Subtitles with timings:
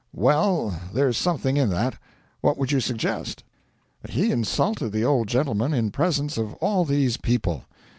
[0.13, 1.93] 'Well, there's something in that.
[2.39, 3.43] What would you suggest?'
[4.09, 7.65] 'He insulted the old gentleman in presence of all these people.